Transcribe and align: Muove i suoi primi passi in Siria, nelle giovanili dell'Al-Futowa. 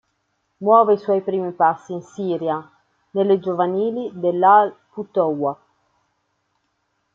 Muove 0.65 0.93
i 0.93 0.97
suoi 0.97 1.21
primi 1.21 1.51
passi 1.51 1.93
in 1.93 2.01
Siria, 2.01 2.67
nelle 3.11 3.39
giovanili 3.39 4.09
dell'Al-Futowa. 4.15 5.55